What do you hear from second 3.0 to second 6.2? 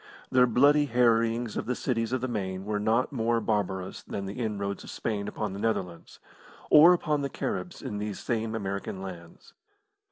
more barbarous than the inroads of Spain upon the Netherlands